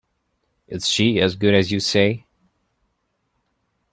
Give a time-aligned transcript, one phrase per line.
[0.67, 2.25] Is she as good as you say?